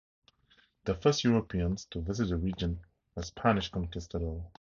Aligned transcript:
The 0.85 0.95
first 0.95 1.23
Europeans 1.23 1.85
to 1.91 2.01
visit 2.01 2.29
the 2.29 2.37
region 2.37 2.79
were 3.13 3.21
Spanish 3.21 3.69
conquistadors. 3.69 4.41